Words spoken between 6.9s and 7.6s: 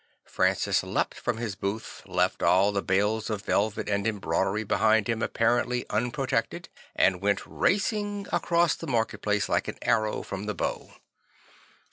and went